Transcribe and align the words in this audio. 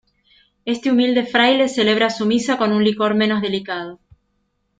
este 0.65 0.89
humilde 0.89 1.27
fraile 1.27 1.67
celebra 1.69 2.09
su 2.09 2.25
misa 2.25 2.57
con 2.57 2.71
un 2.71 2.83
licor 2.83 3.13
menos 3.13 3.39
delicado. 3.39 3.99